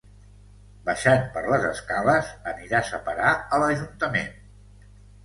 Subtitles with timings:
[0.85, 4.33] Baixant per les escales aniràs a parar a l'ajuntament.